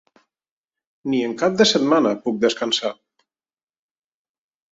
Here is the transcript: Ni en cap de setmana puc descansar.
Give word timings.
Ni 1.13 1.19
en 1.25 1.35
cap 1.41 1.59
de 1.59 1.67
setmana 1.73 2.15
puc 2.25 2.41
descansar. 2.45 2.93